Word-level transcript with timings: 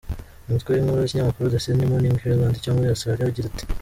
Umutwe 0.47 0.69
w'inkuru 0.71 0.99
w'ikinyamakuru 1.01 1.51
The 1.53 1.59
Sydney 1.63 1.87
Morning 1.91 2.17
Herald 2.21 2.55
cyo 2.63 2.71
muri 2.75 2.87
Australia 2.93 3.29
ugira 3.29 3.47
uti:. 3.51 3.63